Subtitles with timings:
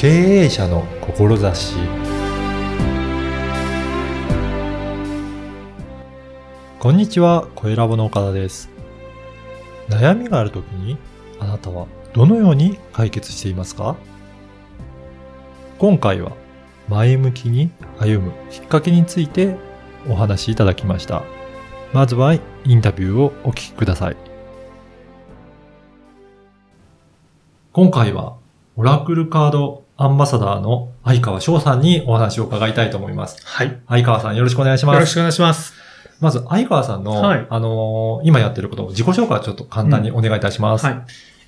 [0.00, 1.76] 経営者の志
[6.78, 8.70] こんにちは、小ラボの岡田です。
[9.90, 10.96] 悩みがあるときに、
[11.38, 13.96] あなたはどのように解決していますか？
[15.78, 16.32] 今回は、
[16.88, 19.54] 前向きに歩むきっかけについて
[20.08, 21.24] お話しいただきました。
[21.92, 22.40] まずは、イ
[22.74, 24.16] ンタビューをお聞きください。
[27.74, 28.36] 今回は、
[28.76, 33.46] オラクルカードアンバサダーの相川翔さんにお話を伺いたいと思います。
[33.46, 33.66] はい。
[33.66, 35.00] よ相川さんよろしくお願いします。
[35.00, 35.74] ろしくお願いします。
[36.20, 40.86] まず、相川さんの、はいあのー今やってることを自己紹介をちょっと簡単にお願いいたします。
[40.86, 41.02] はい。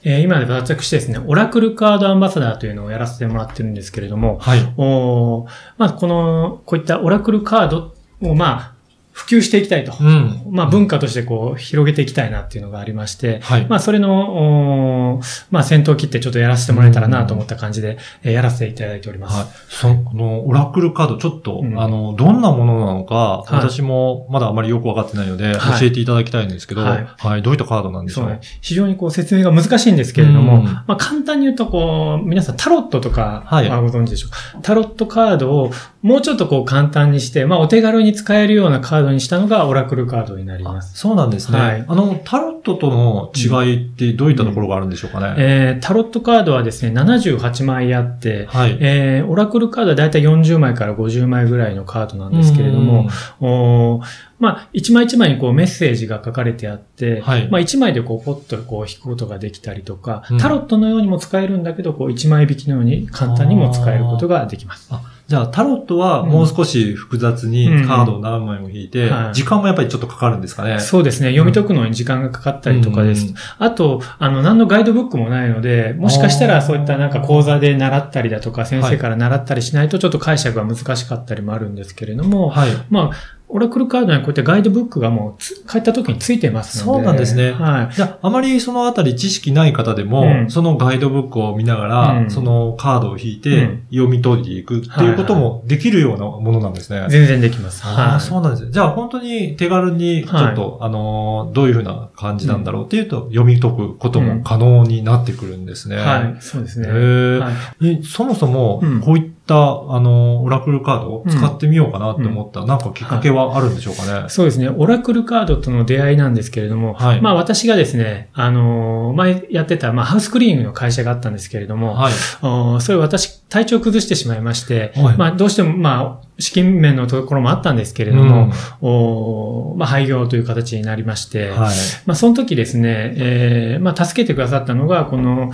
[0.04, 4.74] えー今で私ですね、オラクルカードアンバサダーというのをやらせてもらってるんですけれども、はい。
[4.76, 5.48] おー
[5.78, 8.71] まあ、この、こういったオラクルカードを、まあ、
[9.12, 9.92] 普及していきたいと。
[10.00, 10.42] うん。
[10.50, 13.66] まあ、文化としてこう、広げていきたいなっていうのがありまして、はい。
[13.66, 19.36] まあ、それの、まあ、先頭を切ってちょっとやらせてもらえたらなと思った感じで、えーやらせていただいております。
[19.36, 19.46] はい。
[19.68, 27.42] その、この、オラクルカード、ちょっと、うんあの、どんなものなのか、い私もまだあまりよくわかってないので、はい教えていただきたいんですけど、ははいい。
[27.42, 28.26] どういったカードなんでしょう？
[28.28, 28.40] ね。
[28.60, 34.60] 非常にこう説明が難しいんですけれども、うんまあ簡単に言うとこう、皆さんタロットとか、はいまあご存知でしょうか？
[34.62, 35.70] タロットカードを
[36.02, 40.98] もうちょっとこう簡単にして、まあお手軽に使えるようなカードにしたのがオラクルカードになりあます。
[40.98, 41.58] そうなんですね。
[41.58, 45.34] はいあの、タロットとの違いってどういったところがあるんでしょうかね？
[45.38, 48.78] えー、タロットカードはですね、78枚あって、はい。
[48.80, 53.08] えー、オラクルカードはだいたい40枚から50枚ぐらいのカードなんですけれども、
[53.40, 54.04] おー
[54.42, 64.90] まあ、一枚一枚にこうメッセージが書かれてあって、はいまあ一枚でこうポッとこう引くことができたりとか、うんタロットのようにも使えるんだけど、こう一枚引きのように簡単にも使えることができます。
[65.32, 70.78] じゃあ、タロットはもう少し複雑にカードを何枚も引いて、時間もやっぱりちょっとかかるんですかね？
[70.78, 71.30] そうですね。
[71.30, 73.28] 読み解くのに時間がかかったりとかです。
[73.28, 82.70] うんあと、あの、何のガイドブックもないので、もしかしたらそういったなんか講座で習ったりだとか、先生から習ったりしないとちょっと解釈が難しかったりもあるんですけれども、はい。
[82.90, 86.98] まあ、オラクルカードにはこういったガイドブックがもうつ帰った時についてますので。
[86.98, 87.94] そうなんですねはい。
[87.94, 97.06] じゃあ、あまりそのあたり知識ない方でも、うんそのガイドブックを見ながら、うんそのカードを引いうてん読み取りいくっていうこともできるようなものなんですね。
[97.10, 97.82] 全然できます。
[97.84, 98.20] ああ、はい。
[98.22, 98.72] そうなんですね。
[98.72, 105.96] じゃあ本当に手軽にちょっと、あのーどういうふうな感じなんだろうっていうと、読み解くことも可能になってくるんですね。
[105.96, 106.36] はい。
[106.40, 106.88] そうですね。
[106.88, 114.28] へーはいえそもそもうん、こういった、あのーオラクルカードを使ってみようかなって思った、なんかきっかけはあるんでしょうかね。
[114.28, 114.68] そうですね。
[114.68, 122.12] オラクルカードとの出会いなんですけれども、はいまあ私がですね、あのー前やってた、まあハウスクリーニングの会社があったんですけれども、はい。
[122.42, 131.74] おーそれ私体調崩してしまいまして、はいまあどうしてもまあ資金面のところもあったんですけれども、おーまあ廃業という形になりまして、うんはい。
[132.06, 135.52] まあその時ですね、えーまあ助けてくださったのが、この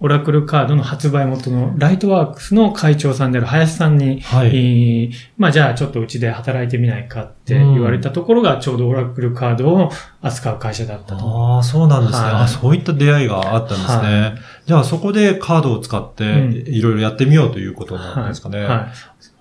[0.00, 4.48] オラクルカードの発売元のライトワークスの会長さんである林さんに、はい。
[4.48, 9.90] えーまあじゃあちょっとうちで働いてみないかって言われたところがちょうどオラクルカードを
[10.20, 11.26] 扱う会社だったと。
[11.26, 12.48] ああ、そうなんですね、はいあ。
[12.48, 14.20] そういった出会いがあったんですね。
[14.20, 14.34] は
[14.66, 18.58] じゃあそこでカードを使ってうんいろいろやってみようということなんですかね。
[18.60, 18.68] はい。
[18.68, 18.86] はい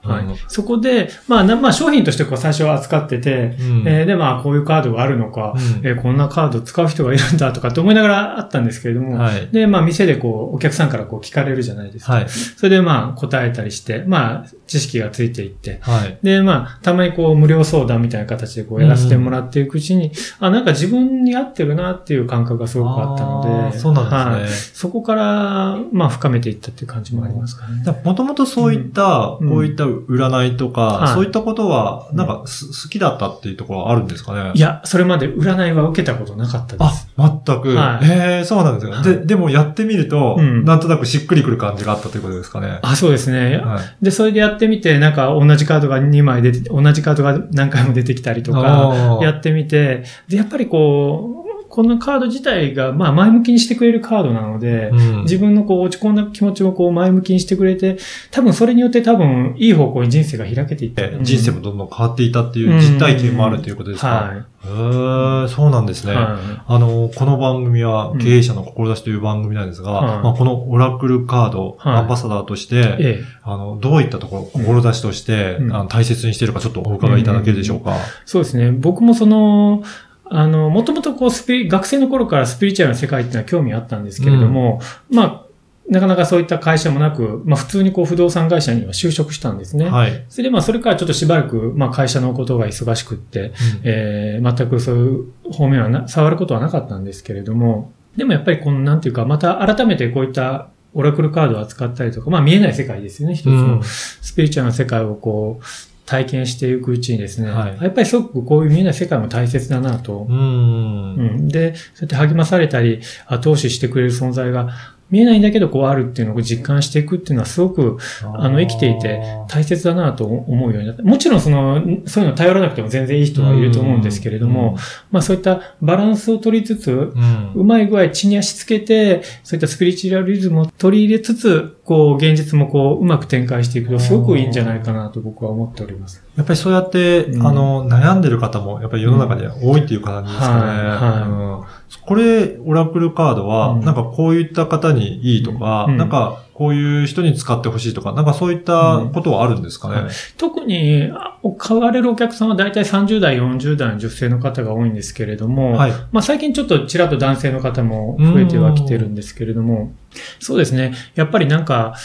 [0.03, 9.47] はいうんそこで、まあな、まあ商品としてこう最初は扱ってて、うんえーでまあこういうカードがあるのか、うんえーこんなカード使う人がいるんだとかって思いながらあったんですけれども、はい。
[9.52, 12.13] で、まあ店でこうお客さんからこう聞かれるじゃないですか。
[12.13, 12.30] はい。
[12.30, 16.18] それでまあ答えたりして、まあ知識がついていって、はい。
[16.24, 24.75] で、まあ、たまにこう、無料相談みたいな形でこう、やらせてもらっていくうちに、あ、なんか自分に合ってるなっていう感覚がすごくあったので、そうなんはいですね。
[24.75, 27.84] そこから、まあ、深めていったっていう感じもありますかね。
[28.03, 34.52] もともとそういった、うんこういった占いとか、はいそういったことは、うんなんかす好きだったっていうところはあるんですかね？
[34.54, 37.76] いや、それまで占いは受けたことなかったであす。、全く。
[37.76, 42.80] はいええそうなんですよ、はいで、でもやってみると、うんなんとなくしっくりくる感じがあったということですかね？
[42.81, 43.58] あ、そうですね。
[43.58, 43.84] はい。
[44.02, 51.43] で、それでやってみて、なんか同じカードが2枚出て、同じカードが何回も出てきたりとか、あーやってみて、で、やっぱりこう、
[51.73, 57.98] このカード自体が、まあ、前向きにしてくれるカードなので、うん自分のこう落ち込んだ気持ちをこう前向きにしてくれて、
[58.30, 64.38] 多分それによって多分いい方向に人生が開けていって、人生もどんどん変わっていたっていう実体験もあるということですか、はい。
[64.38, 66.13] へーそうなんですね。
[66.13, 66.38] は
[66.68, 72.80] あの、この番組は経営者の志という番組なんですが、はいまあ、このオラクルカード、はいアンバサダーとして、い。
[72.80, 73.19] ええ。
[73.42, 77.95] あの、どういったところ、志として、うんあの大切にしているかちょっとお伺いいただけるでしょうか？
[78.25, 78.71] そうですね。
[78.71, 79.81] 僕もその、
[80.25, 84.80] あの、もともとこうスピリ、学生の頃からスピリチュアルな世界っていうのは興味あったんですけれども、
[85.10, 85.44] まあ、
[85.90, 89.90] なかなかそういった会社もなく、まあ普通にこう不動産会社には就職したんですね。
[89.90, 90.25] はい。
[90.30, 93.52] それでまあそれからちょっとしばらく、まあ会社のことが忙しくって、
[93.84, 103.84] えー全くそういう方面はな、触ることはなかったんですけれども、でもやっぱりこの、なんていうか、また改めてこういったオラクルカードを扱ったりとか、まあ見えない世界ですよね、一つうんの。
[103.84, 105.66] スピリチュアルな世界をこう、
[106.05, 110.27] 体験していくうちにですね、はいやっぱりすごくこういう見えない世界も大切だなと。
[110.29, 111.15] うん。
[111.15, 114.69] うん、で、そうやって励まされたり、後押ししてくれる存在が
[115.13, 121.03] 見えないんだけどこうあるっていうのを実感していくっていうのはすごくあの生きていて大切だなと思うようになった。
[121.03, 124.75] もちろんその、そういうの頼らなくても全然いい人はいると思うんですけれども、
[125.11, 127.13] まあそういったバランスを取りつつ、
[127.53, 136.24] うまい具合地に足つけて、そういったスピリチュアリズムを取り入れつつ、こう、現実もこう、うまく展開していくと、すごくいいんじゃないかなと僕は思っております。
[136.38, 137.45] やっぱりそうやって、うん。
[137.45, 140.62] あの、悩んでる方も、やっぱり世の中には多いっていう感じですかね。
[140.62, 143.85] はいこれ、オラクルカードは、うん。
[143.85, 145.97] なんかこういった方にいいとか、うん。
[145.97, 150.01] なんかこういう人に使ってほしいとか、なんかそういったことはあるんですかね？
[150.01, 155.91] うん特に、あ買われるお客さんは大体30代、40代の女性の方が多いんですけれども、はい。
[156.11, 159.94] まあ最近ちょっとちらっと男性の方も増えてはきてるんですけれども、
[160.39, 160.94] そうですね。
[161.15, 161.95] やっぱりなんか、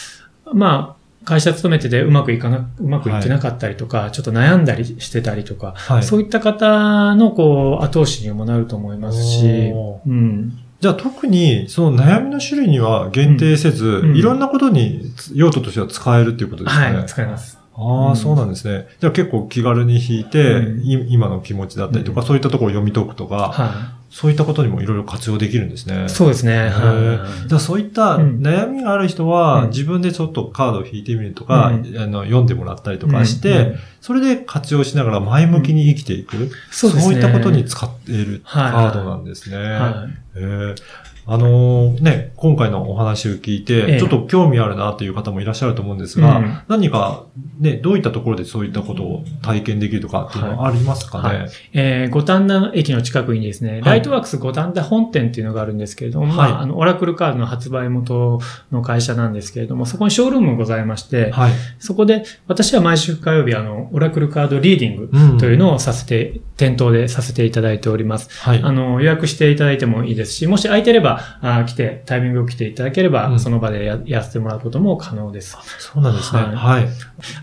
[0.51, 6.03] まあ、会社勤めててうまくいかな、うまくいってなかったりとか、ちょっと悩んだりしてたりとか、はい。
[6.03, 10.57] そういった方のこう後押しにもなると思いますしお、うん。
[10.79, 16.97] じゃあ特に、その悩みの種類には限定せず、うんいろんなことに用途としては使えるっていうことですかね。
[16.97, 17.58] はい、使います。
[17.79, 18.87] ああ、うんそうなんですね。
[18.99, 26.05] じゃあ結構気軽に弾いて、うんい今の気持ちだったりとか、うそういったところを読み解くとか、はそういったことにもいろいろ活用できるんですね。
[26.05, 26.09] い。
[26.09, 26.71] そうですね。
[27.47, 36.49] じゃあそういったうん悩みがある人は、うん自分でちょっとカードを引いてみるとか、うんあの読んでもらったりとかして、それで活用しながら前向きに生きていく。
[36.71, 37.13] そう。
[37.13, 39.57] いったことに使っているカはいードなんですね。
[41.31, 43.99] あのーね、今回のお話を聞いて、ええ。
[43.99, 46.59] ちょっと興味あるなという方もいらっしゃると思うんですが、うん。
[46.67, 47.25] 何か、
[47.59, 51.49] ね、どういったところでそういったことを体験できるとかっていうのはありますかね、はい。
[51.73, 53.81] えー、五反田駅の近くにですね、い。
[53.83, 56.35] ライトワークス五反田本店っていうのがあるんですけれども、はい。
[56.51, 58.39] まあ、あの、オラクルカードの発売元
[58.71, 61.51] の会社なんですけれども、そこにショールームございまして、はい。
[61.77, 65.37] そこで私は毎週火曜日、あの、オラクルカードリーディングうん。
[65.37, 68.29] というのをさせて、店頭でさせていただいております。
[68.41, 68.61] はい。
[68.63, 75.57] あの、予約していただいてもいいですし、もし空いてれば、あ来て、タイミングを来ていただければ、うんその場でややらせてもらうことも可能です。
[75.79, 76.41] そうなんですね。
[76.41, 76.87] はいはい。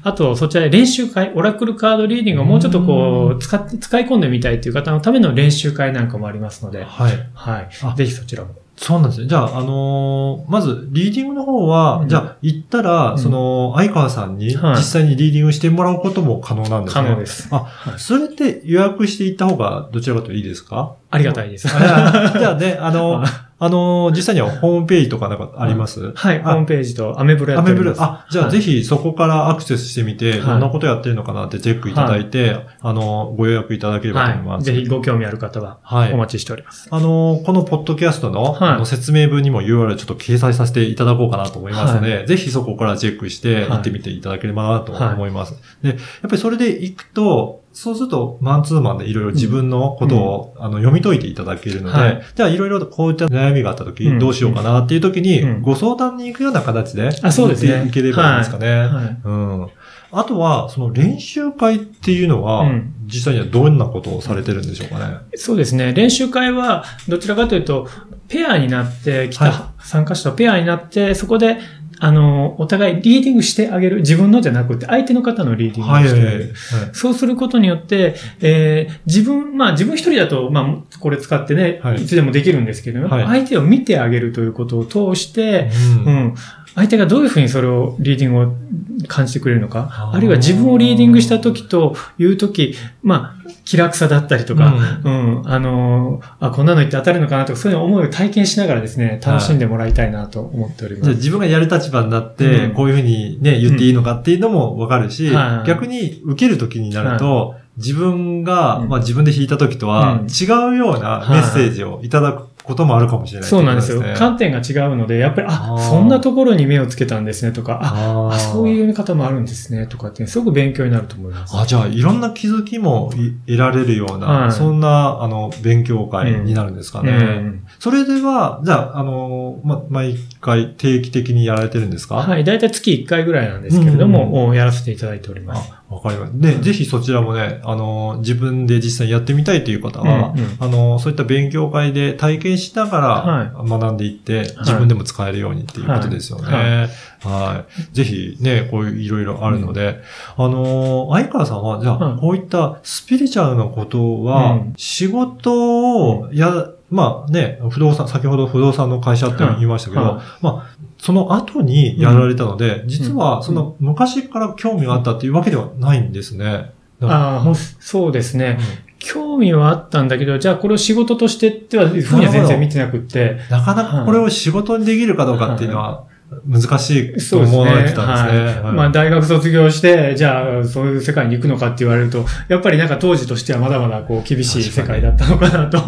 [0.03, 7.29] あと、そちらで練習会、オラクルカードリーディングをもうちょっとこう、使って、使い込んでみたいという方のための練習会なんかもありますので、はい。
[7.35, 7.95] はいあ。
[7.97, 8.51] ぜひそちらも。
[8.79, 9.27] そうなんですね。
[9.27, 17.03] じゃあ、あのーまず、リーディングの方は、うんじゃあ、行ったら、うんその、相川さんに、はい実際にリーディングしてもらうことも可能なんですね。
[17.09, 17.49] 可能です。
[17.53, 20.95] あ、それって予約して行った方が、どちらかといいですか？
[21.11, 21.69] ありがたいです。
[21.73, 23.25] あじゃあね、あの、
[23.59, 26.13] あの、実際にはホームページとかなんかあります？
[26.15, 28.03] はい、ホあームページとアメブロやってます。
[28.03, 34.59] あ、じゃあはいぜひそこからアクセスしてみて、はいどんなことやってるのかなってチェックいただいて、あの、ご予約いただければと思いはい。
[34.59, 34.67] ます。
[34.67, 36.87] ぜひご興味ある方は、はいお待ちしております。
[36.91, 45.55] あの、このポッドキャストの,、の説明文にも URL ちょっと掲載させていただこうかなと思いますので、ぜひそこからチェックして行ってみていただければなと思います。
[45.83, 58.87] で、やっぱりそれで行くと、そうすると、マンツーマンでいろいろ自分のことを、あの読み解いていただけるので、はいじゃあいろいろこういった悩みがあった時、うんどうしようかなっていう時に、うんご相談に行くような形で、あそうですねいければいいんですかね。
[58.87, 59.19] はい。
[59.23, 59.69] うん。
[60.11, 65.19] あとは、その練習会っていうのは、うん実際にはどんなことをされてるんでしょうかね。
[65.37, 65.93] そうですね。
[65.93, 67.87] 練習会は、どちらかというと、
[68.27, 71.59] ペアになって来はた参加者とペアになって、そこで、
[71.99, 73.99] あの、お互いリーディングしてあげる。
[73.99, 76.09] 自分のじゃなくて、相手の方のリーディングをはい。
[76.09, 76.31] してあげる。
[76.31, 76.55] はい
[76.93, 85.71] そうすることによって、えー自分、まあ自分一人だと、まあこれ使ってね、はいい、つでもできるんですけど、はい相手を見てあげるということを通して、
[86.05, 86.35] ううんん、
[86.77, 101.05] 相手がどういうふうにそれを、リーディングを感じてくれるのかあ、るいは自分をリーディングした時という時、まあ、気楽さだったりとか、うん、あのーあ、こんなの言って当たるのかなとか、そういう思いを体験しながらですね、楽しんでもらいたいなと思っております。
[101.05, 102.75] じゃあ自分がやる立場になって、うん。
[102.75, 105.67] こういうふうにね、言っていいのかっていうのもわかるし、はい。
[105.67, 114.03] 逆に受ける時になると、自分が、うんまあ自分で弾いた時とはうん違うようなメッセージをいただくこともあるかもしれない、そうなんですよ。
[114.03, 118.87] ね観点が違うので、やっぱり、あそんなところに目をつけたんですねとか、あ、ああそういうう。
[118.89, 121.57] 見方もあるんですねとかって、すごく勉強になると思います。
[121.57, 127.13] あ、じゃあ、いろんな気づきもい得られるような、はいそんな、あの、勉強会になるんですかね。
[127.13, 132.17] うんそれでは、じゃあ、あの、ま、毎回定期的にやられてるんですか？
[132.17, 132.43] はい。
[132.43, 135.73] だいたい月1回ぐらいなんですけれども、おやらせていただいております。
[135.91, 136.39] あ、わかります。
[136.39, 140.57] で、ぜひそちらもね、あの、自分で実際にやってみたいという方は、うんうん。
[140.59, 146.53] あの、そういった勉強会で体験しながら学んでいって、自分でも使えるようにっていうことですよね。
[146.53, 147.29] はい。
[147.29, 147.95] はい。
[147.95, 150.01] ぜひね、こういういろいろあるので、
[150.37, 154.75] あの、相川さんは、じゃあ、うんこういったスピリチュアルなことは、うん。
[154.77, 166.73] 仕事をや、まあね、不動産、先ほど不動産の会社って言いましたけど、まあ、その後にやられたので、実はその昔から興味があったっていうわけではないんですね。
[167.01, 168.59] ああ、そうですね。
[168.99, 173.39] 興味はあったんだけど、じゃあこれを仕事としてっては、ふうには全然見てなくって。
[173.51, 176.05] なかなかこれを仕事にできるかどうかっていうのは
[176.45, 178.63] 難しいと思われてたんですね。
[178.63, 185.79] はいまあ大学卒業して、じゃあそういう世界に行くのかって言われると、やっぱりなんか当時としてはまだまだこう厳しい世界だったのかなと。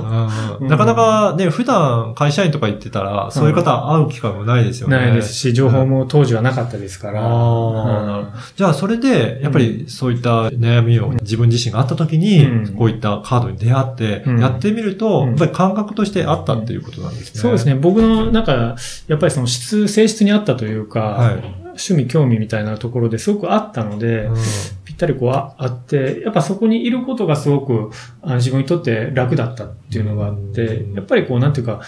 [0.60, 4.96] うんなかなかね、普段会社員とか行ってたら、そういう方会う機会もないですよね。
[4.96, 7.20] ないですし、情報も当時はなかったですから。
[7.20, 17.40] あーなるほじゃあ、それで、やっぱりそういった悩みを自分自身があった時に、うんこういったカードに出会って、うんやってみると、うんやっぱり感覚としてあったっていうことなんですね。
[17.40, 17.74] そうですね。
[17.74, 18.76] 僕の、なんか、
[19.06, 21.34] やっぱりその質、性質に合ったというか、はい。
[21.78, 24.36] 趣味、興味みたいなところですごくあったので、うん
[24.84, 31.82] ぴったりこうああって、やっぱそこにいることがすごくあの自分にとって楽だったっていうのがあってう、んやっぱりこう、なんていうか、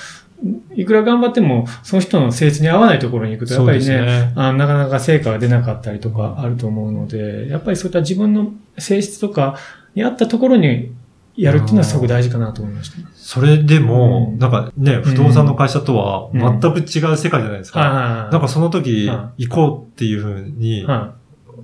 [0.75, 9.59] いくら頑張っても、その人の性質に合わないところに行くと、やっぱりね、ねあのなかなか成果が出なかったりとかあると思うので、やっぱりそういった自分の性質とか
[9.95, 10.93] に合ったところに
[11.37, 13.10] やるっていうのはすごく大事かなと思いました。
[13.33, 14.39] それでも、うん。
[14.41, 18.29] なんかね、不動産の会社とは全く違う世界じゃないですか。
[18.33, 21.15] なんかその時、は行こうっていうふうに、は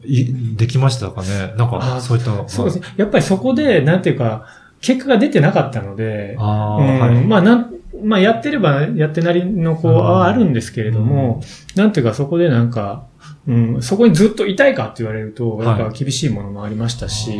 [0.04, 1.54] いできましたかね？
[1.56, 2.30] なんか、あそういった。
[2.30, 2.48] の。
[2.48, 2.86] そうですね。
[2.96, 4.46] やっぱりそこで、なんていうか、
[4.80, 7.00] 結果が出てなかったので、ああ、うん。
[7.00, 7.24] はい。
[7.24, 11.40] まあなん、まあやってればやってなりのこう、うんはあるんですけれども、
[11.74, 13.06] なんていうかそこでなんか、
[13.48, 17.30] うん、そこにずっといたいかって言われると、やっぱ厳しいものもありましたし、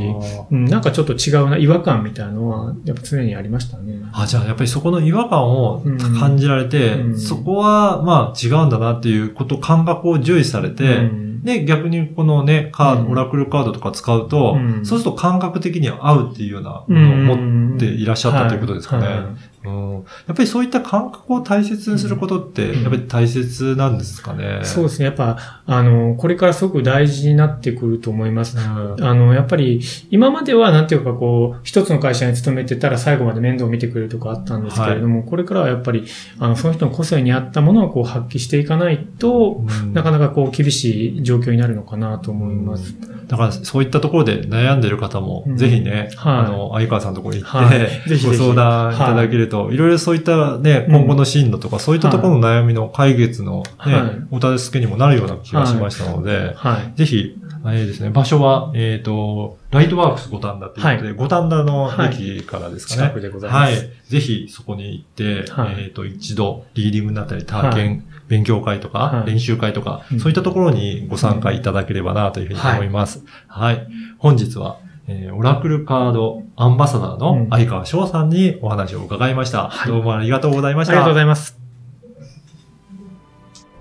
[0.50, 4.00] うん、なんかちょっと違うな、違和感みたいなのは、やっぱ常にありましたね。
[4.12, 5.98] あじゃあ、やっぱりそこの違和感をうん。
[5.98, 7.18] 感じられて、うん。
[7.18, 11.42] そこは、まあ違うんだなっていうこと、感覚を重視されて、うん。
[11.42, 13.10] で、逆にこのね、カード、うん。
[13.10, 14.86] オラクルカードとか使うと、うん。
[14.86, 19.06] そうすると感覚的には合うっていうようなものを持っていらっしゃったということですかね。
[19.06, 19.16] はい。
[19.16, 19.26] はい
[19.66, 19.94] うん
[20.26, 24.60] やっぱりそういった感覚を大切にすることって、うんやっぱり大切なんですかね？
[24.62, 25.06] そうですね。
[25.06, 28.56] やっぱ、あの、これからすごく大事になってくると思います。
[28.56, 29.80] うんあの、やっぱり、
[30.10, 36.04] 今までは、なんていうか、こう、一つの会社に勤めてたら最後まで面倒を見てくれるとかあったんですけれども、これからはやっぱり、
[36.38, 42.94] あの、その人の個性に合ったものをこう発揮していかないと、うんなかなかこう、厳しい状況になるのかなと思います。
[43.26, 45.56] だから、そういったところで悩んでる方も、うん。
[45.56, 46.38] ぜひね、はい。
[46.38, 47.88] あの、相川さんのところに行って、はい。
[48.08, 49.76] ぜひご相談いただけると、い。
[49.76, 50.94] ろいろそういったね、うん。
[50.96, 54.26] 今後の進路とか、そういったところの悩みの解決のね、はい。
[54.30, 56.98] お助けにもなるような気がしましたので、はい。
[56.98, 63.02] ぜひ、あれですね、場所は、えっ、と、ライトワークス五反田ということで、五反田の駅からですかね。
[63.02, 63.72] 近くでございます。
[63.72, 63.90] はい。
[64.08, 73.24] ぜひそこに行って、はいえっ、と、一度、リーディングだったり、体験、勉強会とか、はい練習会とか、うんそういったところにご参加いただければなというふうに思います。
[73.48, 73.86] はい。
[74.18, 79.68] 本日は、えーオラクルカードアンバサダーうのん相川翔さんにお話を伺いました。
[79.68, 80.94] はいどうもありがとうございました。
[80.94, 81.58] ありがとうございます。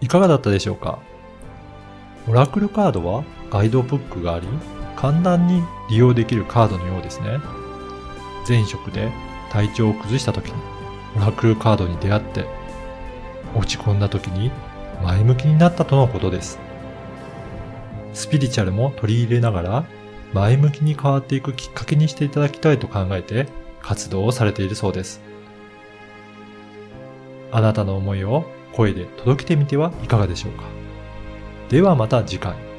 [0.01, 0.99] いかがだったでしょうか？
[2.27, 4.47] オラクルカードはガイドブックがあり、
[5.05, 7.39] 簡単に利用できるカードのようですね。
[8.47, 9.11] 前職で
[9.51, 10.53] 体調を崩した時に
[11.15, 12.47] オラクルカードに出会って、
[13.55, 14.49] 落ち込んだ時に
[15.03, 16.57] 前向きになったとのことです。
[18.15, 19.85] スピリチュアルも取り入れながら、
[20.33, 23.47] 前向きに変わっていくきっかけにしていただきたいと考えて
[23.83, 25.21] 活動をされているそうです。
[27.51, 30.63] あなたの思いを声で届けてみてはいかがでしょうか。
[31.69, 32.74] ではまた次回。